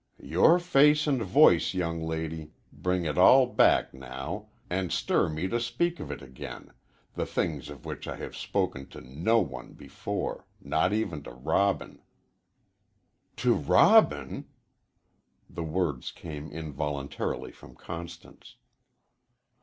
"Your 0.23 0.57
face 0.57 1.05
and 1.05 1.21
voice, 1.21 1.75
young 1.75 2.01
lady, 2.01 2.53
bring 2.73 3.05
it 3.05 3.19
all 3.19 3.45
back 3.45 3.93
now, 3.93 4.49
and 4.67 4.91
stir 4.91 5.29
me 5.29 5.47
to 5.49 5.59
speak 5.59 5.99
of 5.99 6.09
it 6.09 6.23
again 6.23 6.73
the 7.13 7.27
things 7.27 7.69
of 7.69 7.85
which 7.85 8.07
I 8.07 8.15
have 8.15 8.35
spoken 8.35 8.87
to 8.87 9.01
no 9.01 9.37
one 9.41 9.73
before 9.73 10.47
not 10.59 10.91
even 10.91 11.21
to 11.25 11.31
Robin." 11.31 12.01
"To 13.45 13.53
Robin!" 13.53 14.47
The 15.47 15.63
words 15.63 16.09
came 16.09 16.49
involuntarily 16.49 17.51
from 17.51 17.75
Constance. 17.75 18.55